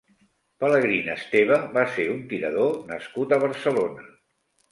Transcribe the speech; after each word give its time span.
Pelegrín 0.61 1.09
Esteve 1.15 1.59
va 1.75 1.83
ser 1.97 2.07
un 2.13 2.25
tirador 2.33 2.73
nascut 2.93 3.35
a 3.37 3.39
Barcelona. 3.47 4.09